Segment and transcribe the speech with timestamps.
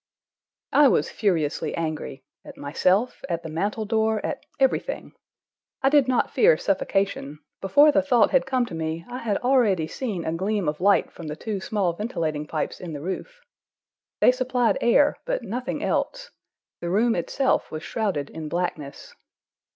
[0.73, 5.13] I was furiously angry—at myself, at the mantel door, at everything.
[5.83, 9.85] I did not fear suffocation; before the thought had come to me I had already
[9.85, 13.41] seen a gleam of light from the two small ventilating pipes in the roof.
[14.21, 16.31] They supplied air, but nothing else.
[16.79, 19.13] The room itself was shrouded in blackness.